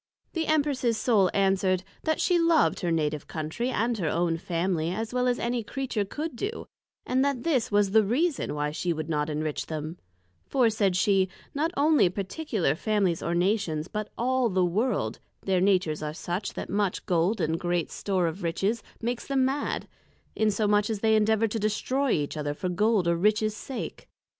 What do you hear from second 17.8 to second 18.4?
store